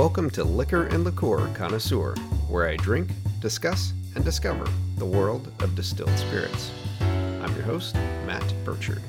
Welcome 0.00 0.30
to 0.30 0.44
Liquor 0.44 0.86
and 0.86 1.04
Liqueur 1.04 1.52
Connoisseur, 1.52 2.14
where 2.48 2.66
I 2.66 2.76
drink, 2.76 3.10
discuss, 3.40 3.92
and 4.14 4.24
discover 4.24 4.66
the 4.96 5.04
world 5.04 5.52
of 5.60 5.74
distilled 5.74 6.16
spirits. 6.16 6.70
I'm 7.00 7.54
your 7.54 7.64
host, 7.64 7.94
Matt 8.24 8.54
Burchard. 8.64 9.02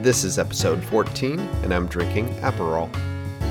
This 0.00 0.24
is 0.24 0.38
episode 0.38 0.82
14, 0.84 1.38
and 1.38 1.74
I'm 1.74 1.86
drinking 1.86 2.30
Aperol. 2.36 2.90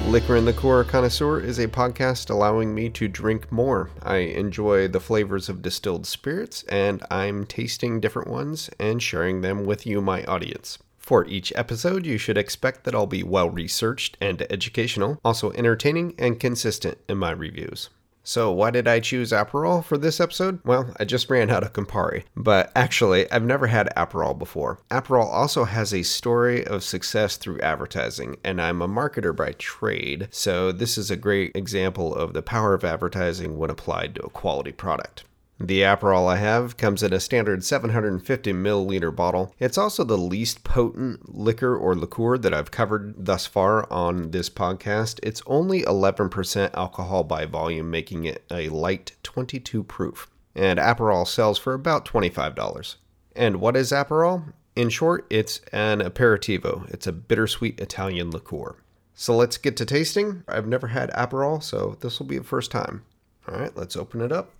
Liquor 0.07 0.37
and 0.37 0.47
Liqueur 0.47 0.83
Connoisseur 0.85 1.39
is 1.39 1.59
a 1.59 1.67
podcast 1.67 2.31
allowing 2.31 2.73
me 2.73 2.89
to 2.89 3.07
drink 3.07 3.51
more. 3.51 3.91
I 4.01 4.15
enjoy 4.15 4.87
the 4.87 4.99
flavors 4.99 5.49
of 5.49 5.61
distilled 5.61 6.07
spirits, 6.07 6.63
and 6.63 7.05
I'm 7.11 7.45
tasting 7.45 7.99
different 7.99 8.27
ones 8.27 8.71
and 8.79 9.03
sharing 9.03 9.41
them 9.41 9.67
with 9.67 9.85
you, 9.85 10.01
my 10.01 10.23
audience. 10.23 10.79
For 11.03 11.27
each 11.27 11.51
episode, 11.53 12.05
you 12.05 12.17
should 12.17 12.37
expect 12.37 12.85
that 12.85 12.95
I'll 12.95 13.05
be 13.05 13.23
well 13.23 13.49
researched 13.49 14.15
and 14.21 14.41
educational, 14.49 15.19
also 15.21 15.51
entertaining 15.51 16.15
and 16.17 16.39
consistent 16.39 16.97
in 17.09 17.17
my 17.17 17.31
reviews. 17.31 17.89
So, 18.23 18.53
why 18.53 18.71
did 18.71 18.87
I 18.87 19.01
choose 19.01 19.33
Aperol 19.33 19.83
for 19.83 19.97
this 19.97 20.21
episode? 20.21 20.61
Well, 20.63 20.93
I 20.97 21.03
just 21.03 21.29
ran 21.29 21.49
out 21.49 21.63
of 21.63 21.73
Campari, 21.73 22.23
but 22.37 22.71
actually, 22.73 23.29
I've 23.29 23.43
never 23.43 23.67
had 23.67 23.93
Aperol 23.97 24.39
before. 24.39 24.79
Aperol 24.89 25.25
also 25.25 25.65
has 25.65 25.93
a 25.93 26.03
story 26.03 26.65
of 26.65 26.85
success 26.85 27.35
through 27.35 27.59
advertising, 27.59 28.37
and 28.41 28.61
I'm 28.61 28.81
a 28.81 28.87
marketer 28.87 29.35
by 29.35 29.51
trade, 29.57 30.29
so 30.31 30.71
this 30.71 30.97
is 30.97 31.11
a 31.11 31.17
great 31.17 31.51
example 31.53 32.15
of 32.15 32.31
the 32.31 32.41
power 32.41 32.73
of 32.73 32.85
advertising 32.85 33.57
when 33.57 33.69
applied 33.69 34.15
to 34.15 34.23
a 34.23 34.29
quality 34.29 34.71
product. 34.71 35.25
The 35.63 35.79
Aperol 35.79 36.27
I 36.27 36.35
have 36.35 36.75
comes 36.75 37.03
in 37.03 37.13
a 37.13 37.21
standard 37.21 37.63
750 37.63 38.51
milliliter 38.51 39.15
bottle. 39.15 39.55
It's 39.59 39.77
also 39.77 40.03
the 40.03 40.17
least 40.17 40.65
potent 40.65 41.33
liquor 41.33 41.73
or 41.73 41.95
liqueur 41.95 42.37
that 42.37 42.53
I've 42.53 42.69
covered 42.69 43.25
thus 43.25 43.45
far 43.45 43.89
on 43.89 44.31
this 44.31 44.49
podcast. 44.49 45.21
It's 45.23 45.41
only 45.47 45.83
11% 45.83 46.73
alcohol 46.73 47.23
by 47.23 47.45
volume, 47.45 47.89
making 47.89 48.25
it 48.25 48.43
a 48.51 48.67
light 48.67 49.13
22 49.23 49.85
proof. 49.85 50.29
And 50.53 50.79
Aperol 50.79 51.25
sells 51.25 51.57
for 51.57 51.73
about 51.73 52.03
$25. 52.03 52.95
And 53.33 53.61
what 53.61 53.77
is 53.77 53.93
Aperol? 53.93 54.51
In 54.75 54.89
short, 54.89 55.25
it's 55.29 55.61
an 55.71 56.01
aperitivo. 56.01 56.91
It's 56.91 57.07
a 57.07 57.13
bittersweet 57.13 57.79
Italian 57.79 58.31
liqueur. 58.31 58.75
So 59.15 59.33
let's 59.33 59.57
get 59.57 59.77
to 59.77 59.85
tasting. 59.85 60.43
I've 60.45 60.67
never 60.67 60.87
had 60.87 61.09
Aperol, 61.11 61.63
so 61.63 61.95
this 62.01 62.19
will 62.19 62.25
be 62.25 62.39
the 62.39 62.43
first 62.43 62.69
time. 62.69 63.05
All 63.47 63.57
right, 63.57 63.71
let's 63.77 63.95
open 63.95 64.19
it 64.19 64.33
up. 64.33 64.51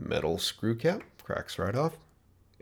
Metal 0.00 0.38
screw 0.38 0.74
cap, 0.74 1.02
cracks 1.22 1.58
right 1.58 1.74
off. 1.74 1.96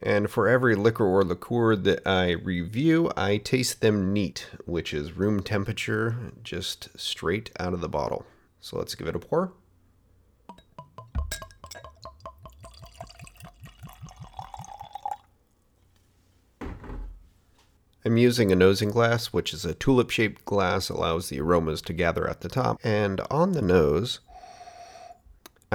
And 0.01 0.31
for 0.31 0.47
every 0.47 0.77
liquor 0.77 1.07
or 1.07 1.25
liqueur 1.25 1.75
that 1.75 2.07
I 2.07 2.33
review, 2.33 3.11
I 3.17 3.39
taste 3.39 3.81
them 3.81 4.13
neat, 4.13 4.49
which 4.65 4.95
is 4.95 5.17
room 5.17 5.43
temperature, 5.43 6.33
just 6.43 6.89
straight 6.99 7.51
out 7.59 7.75
of 7.75 7.81
the 7.81 7.89
bottle. 7.89 8.25
So 8.61 8.79
let's 8.79 8.95
give 8.95 9.09
it 9.09 9.17
a 9.17 9.19
pour. 9.19 9.53
I'm 18.05 18.17
using 18.17 18.51
a 18.51 18.57
nosing 18.57 18.89
glass, 18.89 19.27
which 19.27 19.53
is 19.53 19.67
a 19.67 19.75
tulip 19.75 20.11
shaped 20.11 20.45
glass, 20.45 20.89
allows 20.89 21.29
the 21.29 21.41
aromas 21.41 21.83
to 21.83 21.93
gather 21.93 22.27
at 22.27 22.41
the 22.41 22.49
top. 22.49 22.79
And 22.83 23.21
on 23.31 23.53
the 23.53 23.61
nose, 23.61 24.21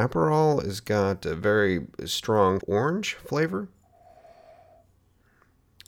Aperol 0.04 0.64
has 0.64 0.82
got 0.82 1.26
a 1.26 1.36
very 1.36 1.88
strong 2.06 2.60
orange 2.68 3.14
flavor. 3.14 3.70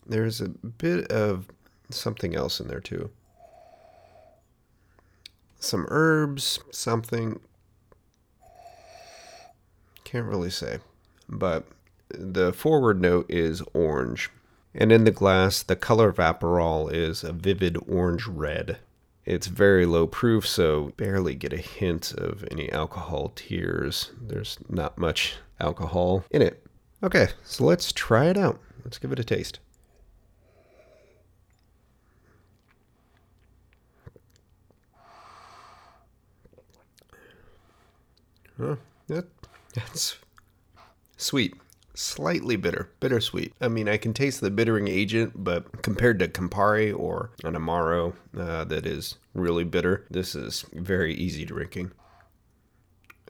There's 0.06 0.40
a 0.40 0.50
bit 0.50 1.12
of 1.12 1.48
something 1.90 2.36
else 2.36 2.60
in 2.60 2.68
there 2.68 2.80
too. 2.80 3.10
Some 5.60 5.86
herbs, 5.90 6.60
something. 6.72 7.40
Can't 10.04 10.28
really 10.28 10.52
say. 10.52 10.80
But 11.28 11.66
the 12.10 12.54
forward 12.54 13.02
note 13.02 13.26
is 13.28 13.62
orange. 13.74 14.30
And 14.74 14.92
in 14.92 15.04
the 15.04 15.12
glass, 15.12 15.64
the 15.64 15.76
color 15.76 16.10
of 16.10 16.18
Aperol 16.18 16.92
is 16.94 17.24
a 17.24 17.34
vivid 17.34 17.78
orange 17.88 18.28
red. 18.28 18.78
It's 19.26 19.48
very 19.48 19.88
low 19.88 20.06
proof, 20.06 20.46
so 20.48 20.92
barely 20.98 21.34
get 21.34 21.52
a 21.52 21.58
hint 21.58 22.12
of 22.14 22.46
any 22.52 22.72
alcohol 22.72 23.32
tears. 23.36 24.12
There's 24.22 24.60
not 24.70 25.00
much 25.00 25.38
alcohol 25.60 26.24
in 26.30 26.44
it. 26.44 26.64
Okay, 27.02 27.30
so 27.44 27.66
let's 27.66 27.92
try 27.92 28.26
it 28.26 28.38
out. 28.38 28.60
Let's 28.84 29.00
give 29.00 29.12
it 29.12 29.20
a 29.20 29.24
taste. 29.24 29.60
Huh, 38.60 38.76
that, 39.08 39.26
that's 39.74 40.18
sweet 41.18 41.56
slightly 41.96 42.56
bitter, 42.56 42.92
bittersweet. 43.00 43.54
I 43.60 43.68
mean, 43.68 43.90
I 43.90 43.98
can 43.98 44.14
taste 44.14 44.42
the 44.42 44.52
bittering 44.52 44.88
agent, 44.88 45.32
but 45.36 45.82
compared 45.82 46.20
to 46.20 46.28
Campari 46.28 46.98
or 46.98 47.32
an 47.44 47.54
Amaro 47.56 48.14
uh, 48.38 48.64
that 48.66 48.86
is 48.86 49.16
really 49.34 49.64
bitter, 49.64 50.06
this 50.10 50.36
is 50.36 50.66
very 50.74 51.14
easy 51.14 51.46
drinking. 51.46 51.92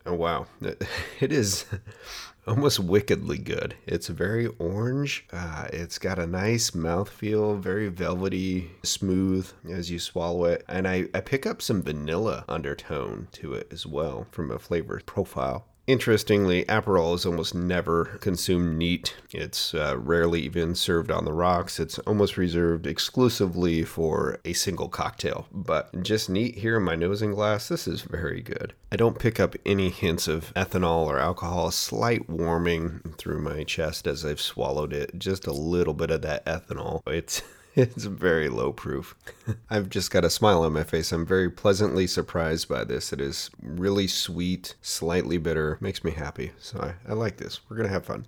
Oh, 0.06 0.14
wow. 0.14 0.46
It 0.62 0.82
is 1.32 1.66
almost 2.48 2.80
wickedly 2.80 3.38
good. 3.38 3.76
It's 3.88 4.08
very 4.08 4.48
orange. 4.60 5.26
Uh, 5.32 5.68
it's 5.74 5.98
got 5.98 6.20
a 6.20 6.28
nice 6.28 6.72
mouthfeel, 6.72 7.60
very 7.60 7.88
velvety, 7.88 8.72
smooth 8.84 9.50
as 9.70 9.90
you 9.90 9.98
swallow 9.98 10.46
it. 10.46 10.64
And 10.68 10.88
I, 10.88 11.08
I 11.14 11.22
pick 11.22 11.46
up 11.46 11.62
some 11.62 11.82
vanilla 11.82 12.46
undertone 12.48 13.30
to 13.34 13.54
it 13.54 13.68
as 13.72 13.86
well 13.86 14.28
from 14.32 14.52
a 14.52 14.60
flavor 14.60 15.02
profile. 15.06 15.66
Interestingly, 15.88 16.66
Aperol 16.66 17.14
is 17.14 17.26
almost 17.28 17.54
never 17.54 18.06
consumed 18.20 18.78
neat. 18.78 19.16
It's 19.32 19.76
uh, 19.76 19.96
rarely 19.98 20.42
even 20.42 20.74
served 20.74 21.12
on 21.12 21.26
the 21.26 21.34
rocks. 21.34 21.80
It's 21.80 22.00
almost 22.00 22.38
reserved 22.38 22.88
exclusively 22.88 23.84
for 23.84 24.40
a 24.44 24.54
single 24.54 24.90
cocktail. 24.90 25.48
But 25.52 26.02
just 26.02 26.28
neat 26.28 26.56
here 26.56 26.78
in 26.78 26.84
my 26.84 26.96
nosing 26.96 27.32
glass, 27.34 27.68
this 27.68 27.88
is 27.88 28.02
very 28.02 28.42
good. 28.42 28.74
I 28.92 28.96
don't 28.96 29.20
pick 29.20 29.40
up 29.40 29.56
any 29.64 29.90
hints 29.90 30.28
of 30.28 30.52
ethanol 30.56 31.06
or 31.06 31.20
alcohol, 31.20 31.70
slight 31.70 32.28
warming 32.28 33.02
through 33.18 33.42
my 33.42 33.64
chest 33.64 34.08
as 34.08 34.26
I've 34.26 34.42
swallowed 34.42 34.92
it. 34.92 35.20
Just 35.20 35.46
a 35.46 35.54
little 35.54 35.94
bit 35.94 36.10
of 36.10 36.24
that 36.24 36.46
ethanol. 36.46 37.02
It's 37.06 37.44
it's 37.78 38.06
very 38.06 38.48
low 38.48 38.72
proof. 38.72 39.16
I've 39.70 39.90
just 39.90 40.10
got 40.10 40.24
a 40.24 40.30
smile 40.30 40.64
on 40.64 40.72
my 40.72 40.84
face. 40.84 41.12
I'm 41.12 41.26
very 41.26 41.50
pleasantly 41.50 42.08
surprised 42.08 42.70
by 42.70 42.86
this. 42.86 43.12
It 43.12 43.20
is 43.20 43.50
really 43.62 44.08
sweet, 44.08 44.76
slightly 44.82 45.38
bitter, 45.38 45.78
makes 45.82 46.02
me 46.02 46.12
happy. 46.12 46.54
So 46.58 46.80
I, 46.80 47.12
I 47.12 47.14
like 47.14 47.36
this. 47.36 47.60
We're 47.68 47.76
going 47.76 47.90
to 47.90 47.94
have 47.94 48.06
fun. 48.06 48.28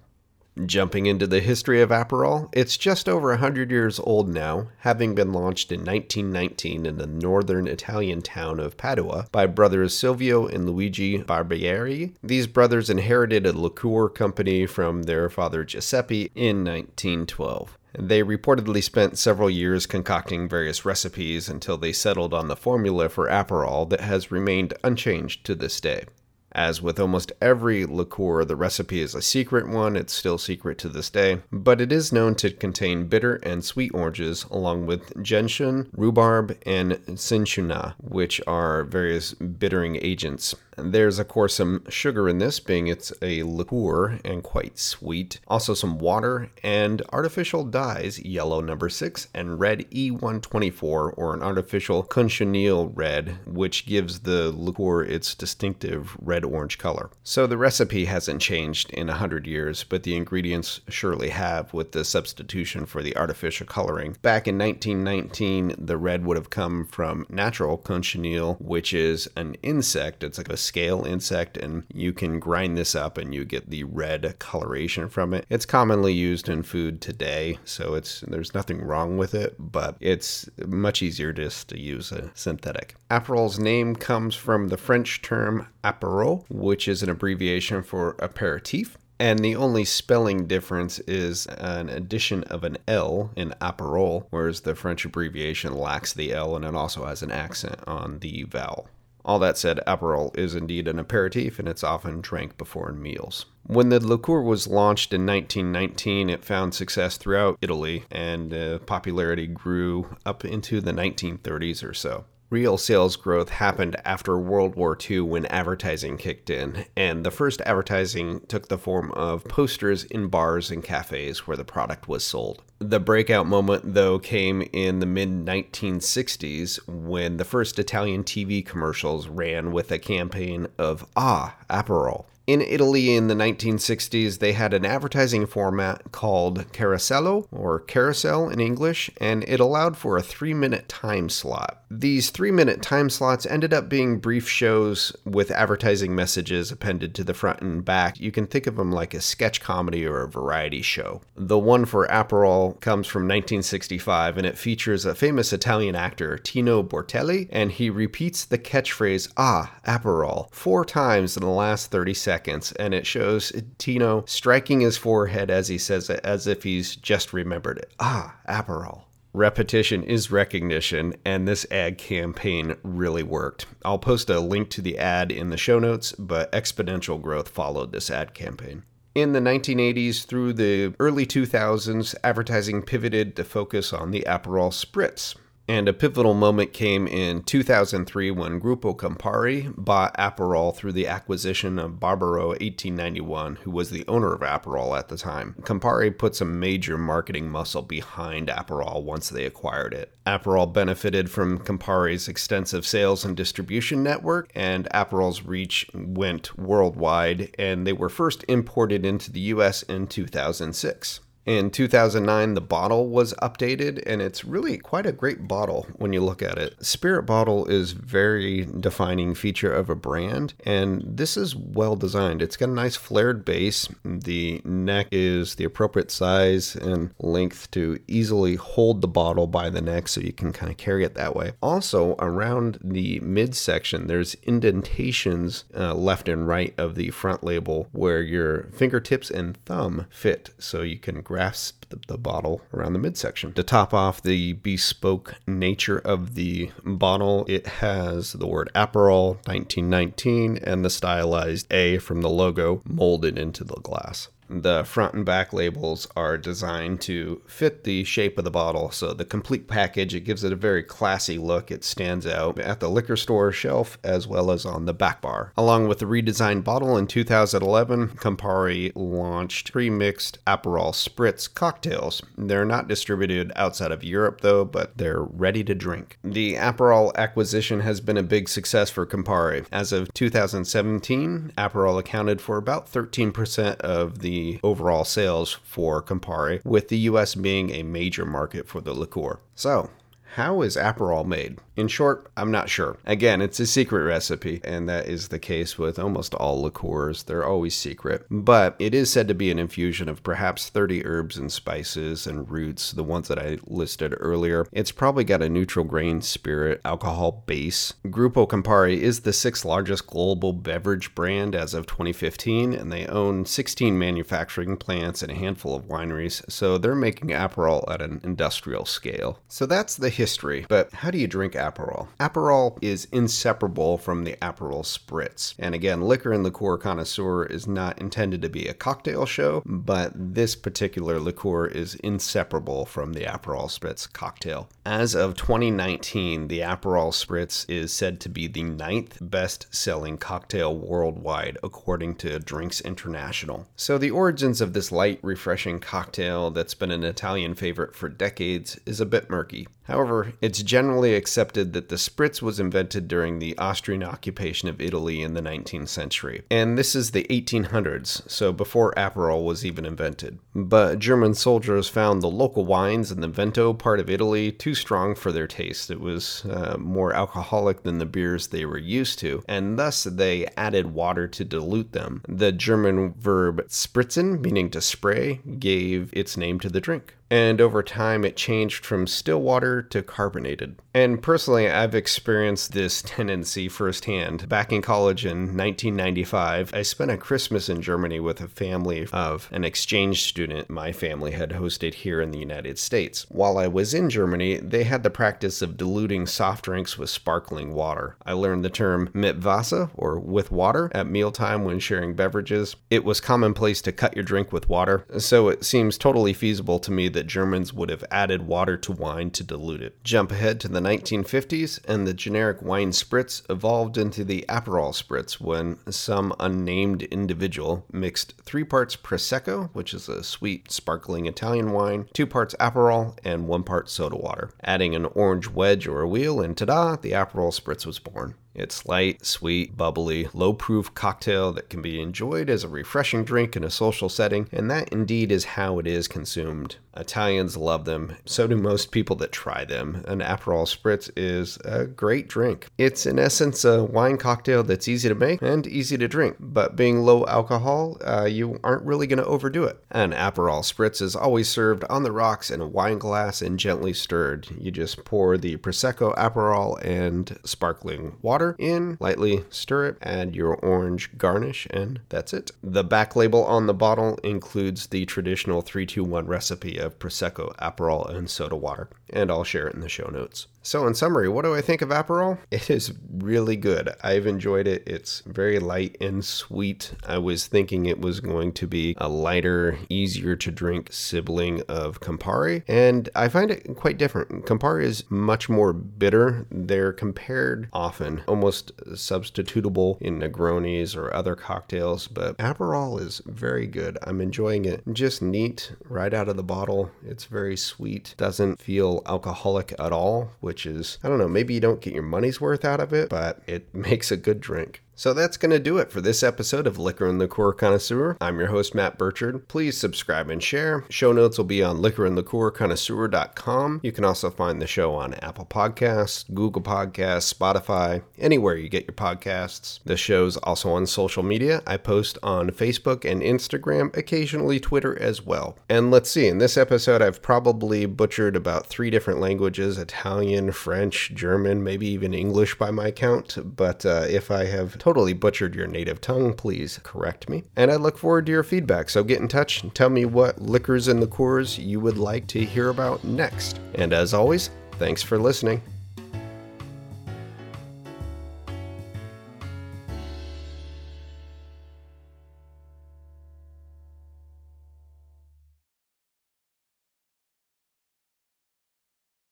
Jumping 0.66 1.06
into 1.06 1.28
the 1.28 1.40
history 1.40 1.82
of 1.82 1.92
Aperol, 1.92 2.50
it's 2.52 2.78
just 2.78 3.08
over 3.08 3.30
100 3.30 3.70
years 3.70 4.00
old 4.00 4.28
now, 4.28 4.70
having 4.80 5.14
been 5.14 5.32
launched 5.32 5.72
in 5.72 5.82
1919 5.82 6.86
in 6.86 6.98
the 6.98 7.06
northern 7.06 7.68
Italian 7.68 8.22
town 8.22 8.60
of 8.60 8.76
Padua 8.76 9.28
by 9.32 9.46
brothers 9.46 9.96
Silvio 9.96 10.48
and 10.48 10.68
Luigi 10.68 11.20
Barbieri. 11.20 12.16
These 12.24 12.48
brothers 12.48 12.90
inherited 12.90 13.46
a 13.46 13.58
liqueur 13.58 14.10
company 14.10 14.66
from 14.66 15.04
their 15.04 15.30
father 15.30 15.64
Giuseppe 15.64 16.32
in 16.36 16.66
1912. 16.66 17.77
They 17.98 18.24
reportedly 18.24 18.84
spent 18.84 19.18
several 19.18 19.50
years 19.50 19.86
concocting 19.86 20.50
various 20.50 20.86
recipes 20.86 21.50
until 21.50 21.78
they 21.78 21.92
settled 21.92 22.34
on 22.34 22.48
the 22.48 22.56
formula 22.56 23.10
for 23.10 23.28
Aperol 23.28 23.90
that 23.90 24.02
has 24.02 24.32
remained 24.32 24.74
unchanged 24.84 25.46
to 25.46 25.56
this 25.56 25.80
day. 25.80 26.06
As 26.54 26.82
with 26.82 27.00
almost 27.00 27.34
every 27.42 27.86
liqueur, 27.86 28.44
the 28.44 28.56
recipe 28.56 29.02
is 29.02 29.14
a 29.14 29.22
secret 29.22 29.68
one. 29.68 29.96
It's 29.96 30.14
still 30.14 30.38
secret 30.38 30.78
to 30.80 30.90
this 30.90 31.10
day, 31.10 31.42
but 31.52 31.80
it 31.82 31.92
is 31.92 32.12
known 32.12 32.36
to 32.36 32.50
contain 32.50 33.08
bitter 33.08 33.36
and 33.44 33.64
sweet 33.64 33.92
oranges, 33.94 34.46
along 34.50 34.86
with 34.86 35.22
gentian, 35.22 35.90
rhubarb, 35.92 36.58
and 36.66 37.00
cinchona, 37.16 37.96
which 38.00 38.42
are 38.48 38.86
various 38.86 39.34
bittering 39.34 39.98
agents. 40.02 40.56
There's, 40.78 41.20
of 41.20 41.28
course, 41.28 41.56
some 41.56 41.84
sugar 41.90 42.30
in 42.30 42.38
this, 42.38 42.60
being 42.60 42.88
it's 42.88 43.12
a 43.22 43.44
liqueur 43.44 44.20
and 44.24 44.44
quite 44.44 44.78
sweet. 44.78 45.40
Also, 45.48 45.74
some 45.74 45.98
water 45.98 46.50
and 46.64 47.02
artificial 47.12 47.64
dyes, 47.64 48.20
yellow 48.20 48.62
number 48.62 48.88
six 48.90 49.28
and 49.34 49.60
red 49.60 49.90
E124, 49.90 50.84
or 50.84 51.34
an 51.34 51.42
artificial 51.42 52.04
cochineal 52.04 52.90
red, 52.90 53.40
which 53.46 53.86
gives 53.86 54.20
the 54.20 54.52
liqueur 54.52 55.04
its 55.04 55.34
distinctive 55.34 56.16
red 56.22 56.46
orange 56.46 56.78
color. 56.78 57.10
So 57.24 57.48
the 57.48 57.58
recipe 57.58 58.06
hasn't 58.06 58.42
changed 58.42 58.92
in 58.92 59.10
a 59.10 59.16
hundred 59.16 59.48
years, 59.48 59.84
but 59.84 60.04
the 60.04 60.16
ingredients 60.16 60.82
surely 60.90 61.30
have 61.30 61.74
with 61.74 61.92
the 61.92 62.06
substitution 62.06 62.86
for 62.86 63.02
the 63.02 63.18
artificial 63.18 63.66
coloring. 63.66 64.16
Back 64.22 64.48
in 64.48 64.58
1919, 64.58 65.76
the 65.78 65.98
red 65.98 66.26
would 66.26 66.38
have 66.38 66.50
come 66.50 66.86
from 66.86 67.26
natural 67.30 67.78
cochineal, 67.78 68.56
which 68.60 68.94
is 68.94 69.28
an 69.36 69.56
insect. 69.64 70.24
It's 70.24 70.38
like 70.38 70.50
a 70.50 70.58
scale 70.68 71.06
insect, 71.06 71.58
and 71.58 71.84
you 71.94 72.14
can 72.14 72.40
grind 72.40 72.78
this 72.78 72.94
up 72.94 73.18
and 73.18 73.34
you 73.34 73.46
get 73.46 73.70
the 73.70 73.86
red 73.86 74.38
coloration 74.40 75.10
from 75.10 75.34
it. 75.34 75.46
It's 75.50 75.66
commonly 75.66 76.14
used 76.14 76.50
in 76.50 76.64
food 76.64 77.02
today, 77.02 77.58
so 77.64 77.96
it's 77.96 78.22
there's 78.28 78.54
nothing 78.54 78.82
wrong 78.82 79.18
with 79.18 79.34
it, 79.34 79.56
but 79.58 79.98
it's 80.00 80.50
much 80.66 81.02
easier 81.02 81.32
just 81.32 81.70
to 81.70 81.80
use 81.80 82.12
a 82.12 82.32
synthetic. 82.36 82.96
Aperol's 83.10 83.60
name 83.60 83.96
comes 83.96 84.36
from 84.36 84.68
the 84.68 84.78
French 84.78 85.22
term 85.22 85.68
apéro, 85.84 86.44
which 86.50 86.88
is 86.88 87.02
an 87.02 87.10
abbreviation 87.10 87.82
for 87.82 88.16
aperitif. 88.20 88.98
And 89.20 89.40
the 89.40 89.56
only 89.56 89.84
spelling 89.84 90.46
difference 90.46 91.00
is 91.00 91.48
an 91.48 91.90
addition 91.90 92.44
of 92.44 92.64
an 92.64 92.78
L 92.88 93.32
in 93.36 93.52
Aperol, 93.60 94.28
whereas 94.30 94.62
the 94.62 94.76
French 94.76 95.06
abbreviation 95.06 95.74
lacks 95.74 96.14
the 96.14 96.32
L 96.32 96.56
and 96.56 96.64
it 96.64 96.76
also 96.76 97.06
has 97.06 97.24
an 97.24 97.32
accent 97.32 97.80
on 97.88 98.20
the 98.20 98.44
vowel. 98.44 98.88
All 99.28 99.40
that 99.40 99.58
said, 99.58 99.82
Aperol 99.86 100.36
is 100.38 100.56
indeed 100.56 100.88
an 100.88 101.00
aperitif 101.00 101.60
and 101.60 101.68
it's 101.68 101.84
often 101.84 102.22
drank 102.22 102.58
before 102.58 102.94
meals. 102.94 103.46
When 103.64 103.90
the 103.90 104.00
liqueur 104.00 104.42
was 104.42 104.68
launched 104.68 105.14
in 105.14 105.26
1919, 105.26 106.30
it 106.30 106.46
found 106.46 106.74
success 106.74 107.18
throughout 107.18 107.58
Italy 107.62 108.06
and 108.10 108.54
uh, 108.54 108.80
popularity 108.80 109.46
grew 109.46 110.16
up 110.26 110.46
into 110.46 110.80
the 110.80 110.94
1930s 110.94 111.84
or 111.84 111.94
so. 111.94 112.24
Real 112.50 112.78
sales 112.78 113.18
growth 113.18 113.50
happened 113.50 113.98
after 114.06 114.38
World 114.38 114.76
War 114.76 114.98
II 114.98 115.20
when 115.22 115.46
advertising 115.48 116.18
kicked 116.18 116.50
in, 116.50 116.86
and 116.96 117.26
the 117.26 117.32
first 117.32 117.60
advertising 117.66 118.40
took 118.48 118.70
the 118.70 118.78
form 118.78 119.12
of 119.12 119.44
posters 119.44 120.06
in 120.06 120.30
bars 120.30 120.72
and 120.72 120.82
cafes 120.82 121.46
where 121.46 121.58
the 121.58 121.66
product 121.66 122.08
was 122.08 122.24
sold. 122.24 122.64
The 122.80 123.02
breakout 123.02 123.48
moment, 123.48 123.94
though, 123.96 124.18
came 124.18 124.62
in 124.72 125.00
the 125.00 125.06
mid 125.06 125.46
1960s 125.46 126.80
when 126.88 127.36
the 127.36 127.44
first 127.44 127.80
Italian 127.80 128.24
TV 128.24 128.66
commercials 128.66 129.28
ran 129.28 129.74
with 129.74 129.92
a 129.92 130.00
campaign 130.00 130.68
of 130.78 131.06
Ah, 131.18 131.58
Aperol. 131.70 132.28
In 132.48 132.62
Italy 132.62 133.14
in 133.14 133.28
the 133.28 133.34
1960s, 133.34 134.40
they 134.40 134.54
had 134.54 134.74
an 134.74 134.86
advertising 134.86 135.46
format 135.46 136.14
called 136.14 136.72
Carosello, 136.72 137.46
or 137.52 137.82
Carousel 137.82 138.48
in 138.48 138.62
English, 138.62 139.10
and 139.20 139.44
it 139.50 139.60
allowed 139.60 139.98
for 139.98 140.16
a 140.16 140.24
three 140.24 140.54
minute 140.54 140.88
time 140.88 141.28
slot. 141.28 141.84
These 141.92 142.30
three 142.30 142.52
minute 142.52 142.82
time 142.82 143.10
slots 143.10 143.46
ended 143.46 143.74
up 143.74 143.90
being 143.90 144.20
brief 144.20 144.48
shows 144.48 145.14
with 145.26 145.52
advertising 145.52 146.16
messages 146.16 146.72
appended 146.72 147.14
to 147.16 147.26
the 147.26 147.34
front 147.34 147.62
and 147.62 147.84
back. 147.84 148.18
You 148.18 148.32
can 148.32 148.48
think 148.48 148.66
of 148.66 148.78
them 148.78 148.94
like 148.94 149.14
a 149.14 149.20
sketch 149.20 149.60
comedy 149.60 150.06
or 150.06 150.22
a 150.22 150.30
variety 150.30 150.82
show. 150.82 151.22
The 151.36 151.60
one 151.60 151.84
for 151.84 152.08
Aperol 152.08 152.80
comes 152.80 153.08
from 153.08 153.24
1965 153.24 154.38
and 154.38 154.48
it 154.48 154.58
features 154.58 155.04
a 155.04 155.16
famous 155.16 155.52
Italian 155.52 155.96
actor, 155.96 156.38
Tino 156.38 156.82
Bortelli, 156.82 157.50
and 157.52 157.74
he 157.74 157.90
repeats 157.90 158.46
the 158.46 158.58
catchphrase, 158.58 159.32
Ah, 159.36 159.74
Aperol, 159.86 160.54
four 160.54 160.86
times 160.86 161.36
in 161.36 161.44
the 161.44 161.50
last 161.50 161.92
30 161.92 162.14
seconds 162.14 162.37
seconds, 162.38 162.72
and 162.74 162.94
it 162.94 163.08
shows 163.08 163.52
Tino 163.80 164.24
striking 164.28 164.82
his 164.82 164.96
forehead 164.96 165.50
as 165.50 165.70
he 165.70 165.80
says 165.80 166.08
it, 166.08 166.20
as 166.24 166.46
if 166.46 166.62
he's 166.62 166.96
just 166.96 167.34
remembered 167.34 167.80
it. 167.80 167.92
Ah, 168.00 168.36
Aperol. 168.48 169.02
Repetition 169.34 170.04
is 170.04 170.32
recognition, 170.32 171.16
and 171.26 171.48
this 171.48 171.66
ad 171.72 171.98
campaign 171.98 172.76
really 172.84 173.24
worked. 173.24 173.66
I'll 173.84 173.98
post 173.98 174.30
a 174.30 174.40
link 174.40 174.70
to 174.72 174.84
the 174.84 175.00
ad 175.00 175.32
in 175.32 175.50
the 175.50 175.58
show 175.58 175.80
notes, 175.80 176.12
but 176.20 176.52
exponential 176.52 177.20
growth 177.20 177.50
followed 177.50 177.92
this 177.92 178.12
ad 178.12 178.36
campaign. 178.36 178.84
In 179.16 179.34
the 179.34 179.40
1980s 179.40 180.26
through 180.26 180.54
the 180.54 180.94
early 181.00 181.26
2000s, 181.26 182.14
advertising 182.24 182.84
pivoted 182.84 183.36
to 183.36 183.44
focus 183.44 183.92
on 183.94 184.12
the 184.12 184.24
Aperol 184.28 184.72
Spritz. 184.72 185.36
And 185.70 185.90
a 185.90 185.94
pivotal 185.94 186.34
moment 186.34 186.72
came 186.72 187.08
in 187.08 187.44
2003 187.44 188.32
when 188.32 188.62
Gruppo 188.62 188.96
Campari 188.96 189.74
bought 189.76 190.16
Aperol 190.18 190.74
through 190.74 190.94
the 190.94 191.08
acquisition 191.08 191.78
of 191.78 192.00
Barbero 192.00 192.50
1891, 192.50 193.58
who 193.58 193.72
was 193.72 193.90
the 193.90 194.06
owner 194.08 194.34
of 194.34 194.40
Aperol 194.40 194.98
at 194.98 195.10
the 195.10 195.18
time. 195.18 195.56
Campari 195.64 196.18
put 196.18 196.38
some 196.38 196.58
major 196.58 196.98
marketing 196.98 197.50
muscle 197.50 197.82
behind 197.82 198.48
Aperol 198.48 199.04
once 199.04 199.28
they 199.28 199.44
acquired 199.44 199.94
it. 199.94 200.14
Aperol 200.26 200.72
benefited 200.72 201.30
from 201.30 201.60
Campari's 201.60 202.30
extensive 202.30 202.88
sales 202.88 203.26
and 203.26 203.36
distribution 203.36 204.02
network, 204.02 204.50
and 204.56 204.88
Aperol's 204.94 205.44
reach 205.44 205.86
went 205.94 206.58
worldwide, 206.58 207.54
and 207.60 207.86
they 207.86 207.94
were 207.94 208.10
first 208.10 208.46
imported 208.48 209.06
into 209.06 209.34
the 209.34 209.42
US 209.42 209.84
in 209.84 210.08
2006. 210.08 211.20
In 211.48 211.72
2009, 211.72 212.56
the 212.56 212.62
bottle 212.62 213.08
was 213.08 213.34
updated, 213.36 214.04
and 214.06 214.22
it's 214.22 214.44
really 214.44 214.78
quite 214.78 215.06
a 215.06 215.14
great 215.14 215.48
bottle 215.48 215.88
when 215.96 216.12
you 216.12 216.20
look 216.20 216.42
at 216.42 216.58
it. 216.58 216.86
Spirit 216.86 217.24
bottle 217.24 217.66
is 217.68 217.94
very 217.94 218.66
defining 218.66 219.34
feature 219.34 219.72
of 219.72 219.90
a 219.90 219.96
brand, 219.96 220.56
and 220.66 221.02
this 221.08 221.38
is 221.38 221.56
well 221.56 221.96
designed. 221.96 222.42
It's 222.42 222.58
got 222.58 222.68
a 222.68 222.74
nice 222.74 222.98
flared 222.98 223.46
base. 223.46 223.88
The 224.04 224.62
neck 224.66 225.08
is 225.10 225.56
the 225.56 225.64
appropriate 225.64 226.12
size 226.12 226.76
and 226.76 227.12
length 227.18 227.72
to 227.72 227.98
easily 228.10 228.56
hold 228.56 229.00
the 229.00 229.08
bottle 229.08 229.48
by 229.48 229.70
the 229.70 229.82
neck, 229.82 230.10
so 230.10 230.20
you 230.20 230.34
can 230.34 230.52
kind 230.52 230.70
of 230.70 230.78
carry 230.78 231.06
it 231.06 231.16
that 231.16 231.34
way. 231.34 231.54
Also, 231.62 232.16
around 232.20 232.78
the 232.84 233.22
midsection, 233.22 234.08
there's 234.08 234.36
indentations 234.44 235.64
uh, 235.74 235.94
left 235.94 236.28
and 236.28 236.46
right 236.46 236.74
of 236.78 236.96
the 236.96 237.10
front 237.12 237.42
label 237.42 237.88
where 237.94 238.22
your 238.22 238.64
fingertips 238.74 239.32
and 239.32 239.56
thumb 239.64 240.08
fit, 240.10 240.50
so 240.60 240.82
you 240.82 241.00
can 241.00 241.22
grab 241.22 241.37
grasp 241.38 241.86
the, 242.08 242.18
bottle 242.18 242.64
around 242.74 242.94
the 242.94 243.00
midsection. 243.00 243.54
To 243.54 243.62
top 243.62 243.94
off 243.94 244.24
the 244.24 244.54
bespoke 244.54 245.36
nature 245.46 246.00
of 246.00 246.34
the 246.34 246.72
bottle, 246.84 247.46
it 247.48 247.68
has 247.68 248.34
the 248.34 248.48
word 248.48 248.72
Aperol 248.74 249.36
1919 249.46 250.58
and 250.58 250.84
the 250.84 250.90
stylized 250.90 251.72
A 251.72 252.00
from 252.00 252.22
the 252.22 252.30
logo 252.30 252.82
molded 252.86 253.38
into 253.38 253.64
the 253.64 253.76
glass. 253.76 254.30
The 254.50 254.84
front 254.86 255.14
and 255.14 255.26
back 255.26 255.52
labels 255.52 256.08
are 256.16 256.38
designed 256.38 257.02
to 257.02 257.42
fit 257.48 257.84
the 257.84 258.04
shape 258.04 258.38
of 258.38 258.44
the 258.44 258.52
bottle. 258.52 258.92
So 258.92 259.14
the 259.14 259.26
complete 259.26 259.68
package, 259.68 260.16
it 260.16 260.22
gives 260.22 260.44
it 260.44 260.54
a 260.54 260.58
very 260.58 260.84
classy 260.84 261.38
look. 261.38 261.70
It 261.70 261.84
stands 261.84 262.26
out 262.26 262.60
at 262.60 262.80
the 262.80 262.90
liquor 262.90 263.18
store 263.18 263.52
shelf 263.52 263.98
as 264.04 264.28
well 264.28 264.52
as 264.52 264.66
on 264.66 264.86
the 264.86 264.94
back 264.94 265.22
bar. 265.22 265.52
Along 265.58 265.88
with 265.88 266.00
the 266.00 266.06
redesigned 266.06 266.64
bottle 266.64 266.98
in 266.98 267.08
2011, 267.08 268.10
Campari 268.18 268.92
launched 268.96 269.72
pre-mixed 269.72 270.44
Aperol 270.46 270.94
Spritz 270.94 271.54
cocktails. 271.54 272.22
They're 272.38 272.66
not 272.66 272.88
distributed 272.88 273.52
outside 273.56 273.92
of 273.92 274.04
Europe 274.04 274.42
though, 274.42 274.64
but 274.64 274.98
they're 274.98 275.24
ready 275.24 275.64
to 275.66 275.76
drink. 275.76 276.18
The 276.24 276.56
Aperol 276.56 277.14
acquisition 277.16 277.82
has 277.82 278.00
been 278.00 278.18
a 278.18 278.24
big 278.24 278.48
success 278.48 278.90
for 278.90 279.06
Campari. 279.06 279.66
As 279.72 279.92
of 279.92 280.14
2017, 280.14 281.54
Aperol 281.58 282.00
accounted 282.00 282.40
for 282.40 282.58
about 282.58 282.92
13% 282.92 283.76
of 283.82 284.20
the 284.20 284.37
overall 284.64 285.04
sales 285.04 285.60
for 285.64 286.02
Campari, 286.02 286.64
with 286.66 286.88
the 286.90 286.98
US 287.10 287.36
being 287.36 287.72
a 287.72 287.84
major 287.84 288.26
market 288.26 288.68
for 288.68 288.82
the 288.82 288.94
liqueur. 288.94 289.40
So, 289.56 289.90
how 290.36 290.62
is 290.62 290.76
Aperol 290.76 291.26
made? 291.26 291.60
In 291.76 291.88
short, 291.88 292.32
I'm 292.36 292.50
not 292.50 292.70
sure. 292.70 292.98
Again, 293.06 293.40
it's 293.40 293.60
a 293.60 293.68
secret 293.68 294.04
recipe, 294.04 294.62
and 294.64 294.90
that 294.90 295.08
is 295.08 295.28
the 295.28 295.38
case 295.38 295.78
with 295.78 296.00
almost 296.00 296.34
all 296.34 296.62
liqueurs. 296.62 297.24
They're 297.24 297.46
always 297.46 297.76
secret. 297.76 298.26
But 298.32 298.76
it 298.80 298.96
is 298.96 299.12
said 299.12 299.28
to 299.28 299.36
be 299.36 299.52
an 299.52 299.60
infusion 299.60 300.10
of 300.10 300.24
perhaps 300.24 300.70
30 300.70 301.06
herbs 301.06 301.38
and 301.38 301.52
spices 301.52 302.26
and 302.26 302.50
roots, 302.50 302.92
the 302.92 303.04
ones 303.04 303.28
that 303.28 303.38
I 303.38 303.60
listed 303.68 304.16
earlier. 304.20 304.66
It's 304.72 304.92
probably 304.92 305.24
got 305.24 305.44
a 305.44 305.50
neutral 305.50 305.86
grain 305.86 306.22
spirit 306.24 306.82
alcohol 306.84 307.44
base. 307.46 307.94
Gruppo 308.06 308.48
Campari 308.48 308.98
is 308.98 309.20
the 309.20 309.34
sixth 309.34 309.64
largest 309.64 310.08
global 310.08 310.54
beverage 310.54 311.14
brand 311.14 311.54
as 311.54 311.76
of 311.76 311.86
2015, 311.86 312.74
and 312.74 312.92
they 312.92 313.06
own 313.06 313.46
16 313.46 313.98
manufacturing 313.98 314.78
plants 314.78 315.22
and 315.22 315.32
a 315.32 315.36
handful 315.36 315.76
of 315.76 315.88
wineries, 315.88 316.50
so 316.50 316.80
they're 316.80 316.96
making 316.96 317.30
Aperol 317.30 317.90
at 317.92 318.02
an 318.02 318.20
industrial 318.24 318.86
scale. 318.86 319.40
So 319.48 319.68
that's 319.68 319.96
the 319.96 320.10
history, 320.18 320.66
but 320.68 320.92
how 320.92 321.12
do 321.12 321.18
you 321.18 321.28
drink 321.28 321.54
Aperol? 321.54 322.08
Aperol. 322.20 322.78
Is 322.82 323.08
inseparable 323.12 323.98
from 323.98 324.24
the 324.24 324.36
Aperol 324.42 324.84
Spritz. 324.84 325.54
And 325.58 325.74
again, 325.74 326.02
Liquor 326.02 326.34
and 326.34 326.44
Liqueur 326.44 326.78
Connoisseur 326.78 327.46
is 327.46 327.68
not 327.68 328.00
intended 328.00 328.42
to 328.42 328.50
be 328.50 328.68
a 328.68 328.74
cocktail 328.74 329.26
show, 329.26 329.62
but 329.66 330.12
this 330.16 330.56
particular 330.56 331.20
liqueur 331.20 331.68
is 331.68 331.96
inseparable 331.96 332.86
from 332.86 333.14
the 333.14 333.22
Aperol 333.22 333.70
Spritz 333.70 334.12
cocktail. 334.12 334.68
As 334.86 335.16
of 335.16 335.36
2019, 335.36 336.48
the 336.48 336.60
Aperol 336.60 337.12
Spritz 337.12 337.66
is 337.70 337.94
said 337.94 338.20
to 338.22 338.30
be 338.30 338.48
the 338.48 338.64
ninth 338.64 339.18
best 339.22 339.74
selling 339.74 340.18
cocktail 340.18 340.76
worldwide, 340.76 341.58
according 341.62 342.16
to 342.16 342.40
Drinks 342.40 342.82
International. 342.82 343.68
So, 343.76 343.98
the 343.98 344.12
origins 344.12 344.62
of 344.62 344.74
this 344.74 344.92
light, 344.92 345.20
refreshing 345.22 345.80
cocktail 345.80 346.52
that's 346.52 346.74
been 346.74 346.92
an 346.92 347.04
Italian 347.04 347.56
favorite 347.56 347.96
for 347.96 348.10
decades 348.10 348.80
is 348.86 349.00
a 349.00 349.06
bit 349.06 349.30
murky. 349.30 349.68
However, 349.84 350.07
However, 350.08 350.32
it's 350.42 350.64
generally 350.64 351.16
accepted 351.16 351.74
that 351.74 351.90
the 351.90 351.98
spritz 351.98 352.42
was 352.42 352.62
invented 352.62 353.10
during 353.10 353.40
the 353.40 353.58
Austrian 353.58 354.04
occupation 354.04 354.70
of 354.70 354.80
Italy 354.80 355.22
in 355.22 355.34
the 355.34 355.42
19th 355.42 355.90
century. 355.90 356.44
And 356.50 356.78
this 356.78 356.96
is 356.96 357.12
the 357.12 357.26
1800s, 357.26 358.30
so 358.30 358.54
before 358.54 358.94
Aperol 358.96 359.44
was 359.44 359.66
even 359.66 359.84
invented. 359.84 360.40
But 360.56 361.00
German 361.00 361.34
soldiers 361.34 361.90
found 361.90 362.22
the 362.22 362.30
local 362.30 362.64
wines 362.64 363.12
in 363.12 363.20
the 363.20 363.28
Veneto 363.28 363.74
part 363.74 364.00
of 364.00 364.10
Italy 364.10 364.50
too 364.50 364.74
strong 364.74 365.14
for 365.14 365.34
their 365.34 365.46
taste. 365.46 365.92
It 365.92 366.00
was 366.00 366.46
uh, 366.46 366.78
more 366.80 367.14
alcoholic 367.14 367.84
than 367.84 367.98
the 367.98 368.06
beers 368.06 368.48
they 368.48 368.64
were 368.64 368.78
used 368.78 369.20
to, 369.20 369.44
and 369.46 369.78
thus 369.78 370.06
they 370.06 370.48
added 370.56 370.94
water 370.94 371.28
to 371.28 371.44
dilute 371.44 371.92
them. 371.92 372.22
The 372.30 372.54
German 372.54 373.14
verb 373.20 373.68
spritzen, 373.68 374.40
meaning 374.40 374.70
to 374.70 374.80
spray, 374.80 375.42
gave 375.60 376.14
its 376.14 376.38
name 376.38 376.62
to 376.62 376.70
the 376.70 376.80
drink 376.80 377.17
and 377.30 377.60
over 377.60 377.84
time 377.84 378.24
it 378.24 378.38
changed 378.38 378.86
from 378.86 379.08
still 379.08 379.42
water 379.42 379.82
to 379.82 380.02
carbonated. 380.02 380.80
And 380.94 381.22
personally, 381.22 381.70
I've 381.70 381.94
experienced 381.94 382.72
this 382.72 383.04
tendency 383.04 383.70
firsthand. 383.70 384.50
Back 384.50 384.72
in 384.72 384.82
college 384.82 385.26
in 385.26 385.56
1995, 385.56 386.74
I 386.74 386.82
spent 386.82 387.12
a 387.12 387.18
Christmas 387.18 387.70
in 387.70 387.84
Germany 387.84 388.20
with 388.20 388.42
a 388.42 388.48
family 388.48 389.08
of 389.14 389.48
an 389.52 389.64
exchange 389.64 390.24
student 390.24 390.70
my 390.70 390.92
family 390.92 391.32
had 391.32 391.52
hosted 391.52 391.94
here 391.94 392.20
in 392.20 392.32
the 392.32 392.40
United 392.40 392.80
States. 392.80 393.28
While 393.30 393.60
I 393.60 393.68
was 393.68 393.94
in 393.94 394.10
Germany, 394.10 394.58
they 394.58 394.86
had 394.86 395.04
the 395.04 395.12
practice 395.12 395.62
of 395.62 395.78
diluting 395.78 396.26
soft 396.26 396.66
drinks 396.66 396.98
with 396.98 397.12
sparkling 397.12 397.74
water. 397.74 398.16
I 398.26 398.34
learned 398.34 398.66
the 398.66 398.70
term 398.70 399.10
mit 399.14 399.44
Wasser, 399.44 399.92
or 399.94 400.20
with 400.20 400.52
water, 400.52 400.90
at 400.96 401.08
mealtime 401.08 401.64
when 401.64 401.80
sharing 401.80 402.16
beverages. 402.16 402.76
It 402.90 403.04
was 403.04 403.22
commonplace 403.22 403.82
to 403.84 403.92
cut 403.92 404.16
your 404.16 404.24
drink 404.24 404.52
with 404.52 404.68
water, 404.68 405.06
so 405.20 405.50
it 405.50 405.64
seems 405.64 405.98
totally 405.98 406.34
feasible 406.34 406.80
to 406.80 406.92
me 406.92 407.08
that 407.18 407.26
Germans 407.26 407.74
would 407.74 407.90
have 407.90 408.04
added 408.12 408.46
water 408.46 408.78
to 408.78 408.92
wine 408.92 409.32
to 409.32 409.44
dilute 409.44 409.82
it. 409.82 410.04
Jump 410.04 410.32
ahead 410.32 410.60
to 410.60 410.68
the 410.68 410.80
1950s, 410.80 411.80
and 411.88 412.06
the 412.06 412.14
generic 412.14 412.62
wine 412.62 412.92
spritz 412.92 413.42
evolved 413.50 413.98
into 413.98 414.24
the 414.24 414.46
Aperol 414.48 414.94
spritz 414.94 415.42
when 415.42 415.80
some 415.90 416.32
unnamed 416.40 417.02
individual 417.02 417.88
mixed 417.92 418.36
three 418.44 418.64
parts 418.64 418.96
Prosecco, 418.96 419.72
which 419.74 419.96
is 419.96 420.08
a 420.08 420.24
sweet, 420.24 420.72
sparkling 420.72 421.26
Italian 421.26 421.72
wine, 421.72 422.08
two 422.14 422.28
parts 422.28 422.54
Aperol, 422.60 423.18
and 423.24 423.48
one 423.48 423.64
part 423.64 423.90
soda 423.90 424.16
water. 424.16 424.52
Adding 424.62 424.94
an 424.94 425.06
orange 425.06 425.48
wedge 425.48 425.88
or 425.88 426.02
a 426.02 426.08
wheel, 426.08 426.40
and 426.40 426.56
ta 426.56 426.66
da, 426.66 426.96
the 426.98 427.14
Aperol 427.14 427.52
spritz 427.52 427.84
was 427.84 427.98
born. 427.98 428.36
It's 428.58 428.88
light, 428.88 429.24
sweet, 429.24 429.78
bubbly, 429.78 430.30
low 430.34 430.52
proof 430.52 430.92
cocktail 430.96 431.54
that 431.54 431.70
can 431.70 431.84
be 431.84 432.02
enjoyed 432.02 432.50
as 432.50 432.64
a 432.64 432.68
refreshing 432.68 433.24
drink 433.24 433.56
in 433.56 433.64
a 433.64 433.70
social 433.70 434.10
setting, 434.10 434.50
and 434.52 434.70
that 434.72 434.90
indeed 434.90 435.32
is 435.32 435.46
how 435.46 435.78
it 435.78 435.86
is 435.86 436.08
consumed. 436.08 436.78
Italians 436.96 437.56
love 437.56 437.86
them, 437.86 438.18
so 438.26 438.48
do 438.48 438.56
most 438.56 438.92
people 438.92 439.16
that 439.18 439.32
try 439.32 439.64
them. 439.64 440.04
An 440.08 440.22
Aperol 440.22 440.66
Spritz 440.66 441.12
is 441.16 441.58
a 441.64 441.86
great 441.86 442.28
drink. 442.28 442.70
It's 442.80 443.06
in 443.06 443.20
essence 443.20 443.64
a 443.64 443.84
wine 443.84 444.18
cocktail 444.18 444.64
that's 444.64 444.88
easy 444.88 445.08
to 445.08 445.14
make 445.14 445.40
and 445.44 445.68
easy 445.68 445.96
to 445.96 446.08
drink, 446.08 446.38
but 446.40 446.76
being 446.76 447.02
low 447.02 447.28
alcohol, 447.28 447.98
uh, 448.04 448.26
you 448.26 448.60
aren't 448.64 448.86
really 448.86 449.06
going 449.06 449.20
to 449.20 449.26
overdo 449.26 449.66
it. 449.66 449.78
An 449.92 450.14
Aperol 450.14 450.64
Spritz 450.64 451.00
is 451.00 451.16
always 451.16 451.48
served 451.48 451.84
on 451.92 452.02
the 452.02 452.12
rocks 452.12 452.50
in 452.50 452.62
a 452.62 452.68
wine 452.68 452.98
glass 452.98 453.44
and 453.44 453.60
gently 453.60 453.94
stirred. 453.94 454.48
You 454.58 454.72
just 454.72 455.06
pour 455.06 455.38
the 455.38 455.58
Prosecco 455.58 456.16
Aperol 456.16 456.84
and 456.84 457.38
sparkling 457.44 458.18
water 458.24 458.47
water 458.48 458.56
in, 458.60 458.98
lightly 459.00 459.44
stir 459.50 459.88
it, 459.88 459.98
add 460.02 460.36
your 460.36 460.56
orange 460.56 461.18
garnish, 461.18 461.68
and 461.70 462.00
that's 462.10 462.34
it. 462.34 462.52
The 462.64 462.84
back 462.84 463.16
label 463.16 463.44
on 463.46 463.68
the 463.68 463.74
bottle 463.74 464.18
includes 464.24 464.88
the 464.88 465.06
traditional 465.06 465.62
321 465.62 466.28
recipe 466.28 466.78
of 466.78 467.00
Prosecco, 467.00 467.56
Aperol, 467.58 468.10
and 468.10 468.30
soda 468.30 468.56
water, 468.56 468.90
and 469.10 469.32
I'll 469.32 469.44
share 469.44 469.68
it 469.68 469.76
in 469.76 469.82
the 469.82 469.90
show 469.90 470.10
notes. 470.10 470.48
So, 470.64 470.86
in 470.86 470.96
summary, 470.96 471.30
what 471.30 471.46
do 471.46 471.56
I 471.56 471.62
think 471.62 471.82
of 471.82 471.90
Aperol? 471.90 472.38
It 472.58 472.70
is 472.72 472.92
really 473.14 473.56
good. 473.56 473.90
I've 474.04 474.26
enjoyed 474.26 474.68
it. 474.68 474.84
It's 474.88 475.22
very 475.26 475.60
light 475.60 475.96
and 476.02 476.26
sweet. 476.26 476.94
I 477.08 477.20
was 477.20 477.46
thinking 477.48 477.86
it 477.86 478.02
was 478.02 478.20
going 478.20 478.52
to 478.54 478.68
be 478.68 478.96
a 478.98 479.08
lighter, 479.08 479.78
easier 479.90 480.36
to 480.36 480.52
drink 480.52 480.90
sibling 480.92 481.62
of 481.70 482.02
Campari, 482.02 482.64
and 482.68 483.10
I 483.16 483.30
find 483.30 483.52
it 483.52 483.76
quite 483.76 483.98
different. 483.98 484.46
Campari 484.46 484.84
is 484.84 485.04
much 485.10 485.48
more 485.50 485.72
bitter. 485.72 486.48
They're 486.52 486.94
compared 486.94 487.70
often, 487.72 488.24
almost 488.28 488.76
substitutable 488.88 490.02
in 490.02 490.20
Negronis 490.20 490.98
or 490.98 491.14
other 491.14 491.36
cocktails, 491.36 492.08
but 492.08 492.38
Aperol 492.40 493.00
is 493.00 493.22
very 493.26 493.68
good. 493.68 493.98
I'm 494.04 494.20
enjoying 494.20 494.66
it. 494.66 494.84
Just 494.92 495.22
neat 495.22 495.74
right 495.88 496.14
out 496.14 496.28
of 496.28 496.38
the 496.38 496.44
bottle. 496.44 496.92
It's 497.06 497.26
very 497.26 497.56
sweet, 497.56 498.16
doesn't 498.18 498.60
feel 498.60 499.04
alcoholic 499.06 499.74
at 499.80 499.94
all, 499.94 500.32
which 500.40 500.57
which 500.58 500.66
is, 500.66 500.98
I 501.04 501.08
don't 501.08 501.20
know, 501.20 501.28
maybe 501.28 501.54
you 501.54 501.60
don't 501.60 501.82
get 501.82 501.94
your 501.94 502.02
money's 502.02 502.42
worth 502.42 502.66
out 502.66 502.80
of 502.80 502.92
it, 502.92 503.10
but 503.10 503.44
it 503.46 503.76
makes 503.76 504.12
a 504.12 504.18
good 504.18 504.42
drink. 504.42 504.82
So 505.00 505.14
that's 505.14 505.38
going 505.38 505.52
to 505.52 505.60
do 505.60 505.78
it 505.78 505.92
for 505.92 506.02
this 506.02 506.24
episode 506.24 506.66
of 506.66 506.80
Liquor 506.80 507.08
and 507.08 507.20
Liqueur 507.20 507.54
Connoisseur. 507.54 508.18
I'm 508.20 508.40
your 508.40 508.48
host, 508.48 508.74
Matt 508.74 508.98
Burchard. 508.98 509.48
Please 509.48 509.78
subscribe 509.78 510.28
and 510.28 510.42
share. 510.42 510.86
Show 510.90 511.12
notes 511.12 511.38
will 511.38 511.46
be 511.46 511.62
on 511.62 511.78
liquorandliqueurconnoisseur.com. 511.78 513.82
You 513.84 513.92
can 513.92 514.04
also 514.04 514.32
find 514.32 514.60
the 514.60 514.66
show 514.66 514.96
on 514.96 515.14
Apple 515.14 515.46
Podcasts, 515.46 516.26
Google 516.34 516.64
Podcasts, 516.64 517.32
Spotify, 517.32 518.02
anywhere 518.18 518.56
you 518.56 518.70
get 518.70 518.88
your 518.88 518.96
podcasts. 518.96 519.82
The 519.86 519.98
show's 519.98 520.36
also 520.38 520.72
on 520.72 520.88
social 520.88 521.22
media. 521.22 521.62
I 521.68 521.78
post 521.78 522.18
on 522.24 522.50
Facebook 522.50 523.06
and 523.06 523.22
Instagram, 523.22 523.96
occasionally 523.96 524.60
Twitter 524.60 525.00
as 525.00 525.24
well. 525.24 525.60
And 525.70 525.92
let's 525.92 526.10
see, 526.10 526.26
in 526.26 526.40
this 526.40 526.58
episode, 526.58 527.04
I've 527.04 527.22
probably 527.22 527.86
butchered 527.86 528.36
about 528.36 528.66
three 528.66 528.90
different 528.90 529.20
languages 529.20 529.78
Italian, 529.78 530.54
French, 530.54 531.12
German, 531.14 531.64
maybe 531.64 531.86
even 531.86 532.16
English 532.16 532.58
by 532.58 532.72
my 532.72 532.90
count. 532.90 533.38
But 533.56 533.86
uh, 533.86 534.06
if 534.10 534.32
I 534.32 534.46
have 534.46 534.80
totally 534.88 535.12
butchered 535.12 535.54
your 535.54 535.68
native 535.68 536.00
tongue, 536.00 536.34
please 536.34 536.80
correct 536.82 537.28
me. 537.28 537.44
And 537.58 537.70
I 537.70 537.76
look 537.76 537.98
forward 537.98 538.26
to 538.28 538.32
your 538.32 538.42
feedback, 538.42 538.90
so 538.90 539.04
get 539.04 539.20
in 539.20 539.28
touch 539.28 539.62
and 539.62 539.76
tell 539.76 539.90
me 539.90 540.06
what 540.06 540.42
liquors 540.42 540.88
and 540.88 541.02
liqueurs 541.02 541.60
you 541.60 541.82
would 541.82 541.98
like 541.98 542.26
to 542.28 542.46
hear 542.46 542.70
about 542.70 543.04
next. 543.04 543.60
And 543.76 543.92
as 543.92 544.14
always, 544.14 544.50
thanks 544.80 545.04
for 545.04 545.20
listening. 545.20 545.62